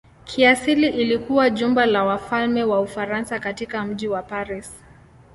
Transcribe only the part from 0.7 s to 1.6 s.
ilikuwa